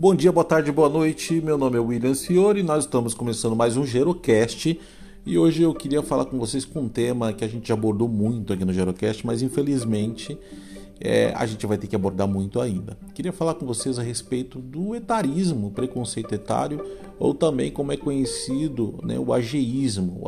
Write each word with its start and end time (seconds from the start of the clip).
Bom 0.00 0.14
dia, 0.14 0.30
boa 0.30 0.44
tarde, 0.44 0.70
boa 0.70 0.88
noite. 0.88 1.40
Meu 1.40 1.58
nome 1.58 1.76
é 1.76 1.80
William 1.80 2.14
Fiore 2.14 2.60
e 2.60 2.62
nós 2.62 2.84
estamos 2.84 3.14
começando 3.14 3.56
mais 3.56 3.76
um 3.76 3.84
Gerocast. 3.84 4.80
E 5.26 5.36
hoje 5.36 5.64
eu 5.64 5.74
queria 5.74 6.04
falar 6.04 6.26
com 6.26 6.38
vocês 6.38 6.64
com 6.64 6.82
um 6.82 6.88
tema 6.88 7.32
que 7.32 7.44
a 7.44 7.48
gente 7.48 7.72
abordou 7.72 8.06
muito 8.06 8.52
aqui 8.52 8.64
no 8.64 8.72
Gerocast, 8.72 9.26
mas 9.26 9.42
infelizmente 9.42 10.38
é, 11.00 11.32
a 11.34 11.44
gente 11.46 11.66
vai 11.66 11.76
ter 11.76 11.88
que 11.88 11.96
abordar 11.96 12.28
muito 12.28 12.60
ainda. 12.60 12.96
Queria 13.12 13.32
falar 13.32 13.54
com 13.54 13.66
vocês 13.66 13.98
a 13.98 14.02
respeito 14.04 14.60
do 14.60 14.94
etarismo, 14.94 15.72
preconceito 15.72 16.32
etário, 16.32 16.80
ou 17.18 17.34
também 17.34 17.68
como 17.68 17.90
é 17.90 17.96
conhecido 17.96 19.00
né, 19.02 19.18
o 19.18 19.32
ageísmo, 19.32 20.22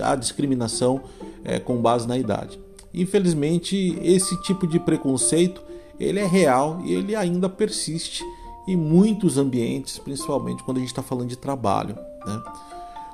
a 0.00 0.14
discriminação 0.14 1.02
é, 1.42 1.58
com 1.58 1.82
base 1.82 2.06
na 2.06 2.16
idade. 2.16 2.60
Infelizmente, 2.94 3.98
esse 4.00 4.40
tipo 4.42 4.64
de 4.64 4.78
preconceito 4.78 5.60
ele 5.98 6.20
é 6.20 6.26
real 6.26 6.80
e 6.84 6.92
ele 6.92 7.16
ainda 7.16 7.48
persiste 7.48 8.22
em 8.68 8.76
muitos 8.76 9.38
ambientes, 9.38 9.98
principalmente 9.98 10.62
quando 10.62 10.76
a 10.76 10.80
gente 10.80 10.90
está 10.90 11.02
falando 11.02 11.28
de 11.28 11.36
trabalho. 11.36 11.96
Né? 12.26 12.42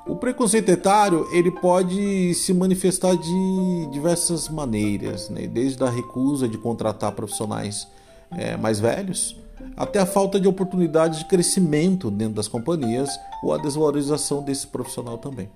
O 0.07 0.17
preconceito 0.17 0.69
etário 0.69 1.29
ele 1.33 1.51
pode 1.51 2.35
se 2.35 2.53
manifestar 2.53 3.17
de 3.17 3.87
diversas 3.91 4.49
maneiras, 4.49 5.31
né? 5.31 5.47
desde 5.47 5.83
a 5.83 5.89
recusa 5.89 6.49
de 6.49 6.59
contratar 6.59 7.13
profissionais 7.13 7.87
é, 8.33 8.57
mais 8.57 8.81
velhos 8.81 9.37
até 9.77 9.99
a 9.99 10.07
falta 10.07 10.39
de 10.39 10.49
oportunidades 10.49 11.21
de 11.21 11.25
crescimento 11.27 12.11
dentro 12.11 12.35
das 12.35 12.49
companhias 12.49 13.09
ou 13.43 13.53
a 13.53 13.59
desvalorização 13.59 14.43
desse 14.43 14.67
profissional 14.67 15.19
também, 15.19 15.49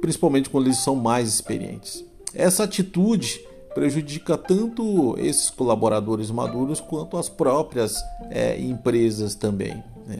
principalmente 0.00 0.50
quando 0.50 0.66
eles 0.66 0.78
são 0.78 0.94
mais 0.94 1.28
experientes. 1.28 2.04
Essa 2.34 2.64
atitude 2.64 3.44
prejudica 3.74 4.36
tanto 4.36 5.16
esses 5.18 5.50
colaboradores 5.50 6.30
maduros 6.30 6.80
quanto 6.80 7.16
as 7.16 7.28
próprias 7.28 8.02
é, 8.30 8.60
empresas 8.60 9.34
também. 9.34 9.82
Né? 10.06 10.18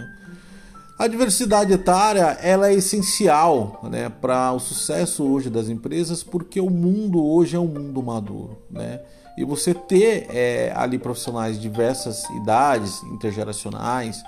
A 0.98 1.06
diversidade 1.06 1.72
etária 1.72 2.38
ela 2.40 2.68
é 2.68 2.74
essencial 2.74 3.80
né, 3.90 4.08
para 4.08 4.52
o 4.52 4.60
sucesso 4.60 5.24
hoje 5.24 5.50
das 5.50 5.68
empresas 5.68 6.22
porque 6.22 6.60
o 6.60 6.70
mundo 6.70 7.24
hoje 7.24 7.56
é 7.56 7.58
um 7.58 7.66
mundo 7.66 8.02
maduro. 8.02 8.58
Né? 8.70 9.00
E 9.36 9.44
você 9.44 9.72
ter 9.74 10.26
é, 10.30 10.72
ali 10.76 10.98
profissionais 10.98 11.56
de 11.56 11.62
diversas 11.62 12.24
idades, 12.30 13.02
intergeracionais, 13.04 14.22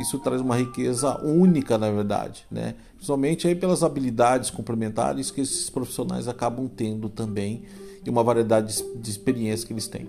isso 0.00 0.18
traz 0.18 0.40
uma 0.40 0.56
riqueza 0.56 1.20
única, 1.22 1.78
na 1.78 1.90
verdade, 1.90 2.46
né? 2.50 2.74
principalmente 2.94 3.46
aí 3.46 3.54
pelas 3.54 3.82
habilidades 3.82 4.50
complementares 4.50 5.30
que 5.30 5.40
esses 5.40 5.68
profissionais 5.70 6.28
acabam 6.28 6.68
tendo 6.68 7.08
também 7.08 7.62
e 8.04 8.10
uma 8.10 8.22
variedade 8.22 8.82
de 8.96 9.10
experiências 9.10 9.64
que 9.64 9.72
eles 9.72 9.86
têm. 9.86 10.08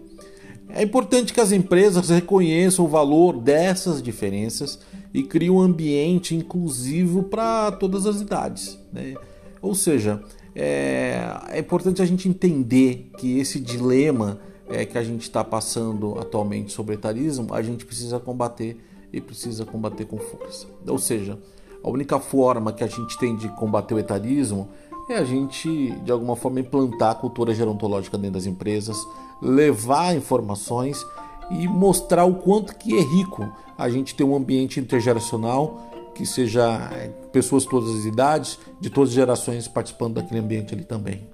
É 0.69 0.83
importante 0.83 1.33
que 1.33 1.39
as 1.39 1.51
empresas 1.51 2.09
reconheçam 2.09 2.85
o 2.85 2.87
valor 2.87 3.39
dessas 3.39 4.01
diferenças 4.01 4.79
e 5.13 5.23
criem 5.23 5.51
um 5.51 5.61
ambiente 5.61 6.35
inclusivo 6.35 7.23
para 7.23 7.71
todas 7.71 8.05
as 8.05 8.19
idades. 8.19 8.77
Né? 8.91 9.15
Ou 9.61 9.75
seja, 9.75 10.21
é, 10.55 11.19
é, 11.49 11.59
importante 11.59 12.01
a 12.01 12.05
gente 12.05 12.27
entender 12.27 13.11
que 13.17 13.39
esse 13.39 13.59
dilema 13.59 14.39
é, 14.69 14.85
que 14.85 14.97
a 14.97 15.03
gente 15.03 15.21
está 15.21 15.43
passando 15.43 16.17
atualmente 16.19 16.73
sobre 16.73 16.95
etarismo, 16.95 17.53
a 17.53 17.61
gente 17.61 17.85
precisa 17.85 18.19
combater 18.19 18.77
e 19.15 19.21
precisa 19.21 19.65
combater 19.65 20.05
com 20.05 20.17
força. 20.17 20.67
Ou 20.85 20.97
seja, 20.97 21.39
a 21.81 21.89
única 21.89 22.19
forma 22.19 22.73
que 22.73 22.83
a 22.83 22.87
gente 22.87 23.17
tem 23.17 23.35
de 23.35 23.47
combater 23.49 23.93
o 23.93 23.99
etarismo 23.99 24.67
é 25.09 25.15
a 25.15 25.23
gente, 25.23 25.91
de 26.01 26.11
alguma 26.11 26.35
forma, 26.35 26.59
implantar 26.59 27.11
a 27.11 27.15
cultura 27.15 27.53
gerontológica 27.53 28.17
dentro 28.17 28.33
das 28.33 28.45
empresas, 28.45 28.97
levar 29.41 30.15
informações 30.15 31.05
e 31.49 31.67
mostrar 31.67 32.25
o 32.25 32.35
quanto 32.35 32.75
que 32.75 32.97
é 32.97 33.01
rico 33.01 33.47
a 33.77 33.87
gente 33.89 34.15
ter 34.15 34.23
um 34.23 34.35
ambiente 34.35 34.79
intergeracional 34.79 35.91
que 36.13 36.25
seja 36.25 36.89
pessoas 37.31 37.63
de 37.63 37.69
todas 37.69 37.89
as 37.89 38.05
idades, 38.05 38.59
de 38.79 38.89
todas 38.89 39.09
as 39.09 39.15
gerações 39.15 39.67
participando 39.67 40.15
daquele 40.15 40.39
ambiente 40.39 40.73
ali 40.73 40.83
também. 40.83 41.27